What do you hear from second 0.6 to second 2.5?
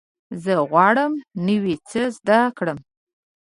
غواړم نوی څه زده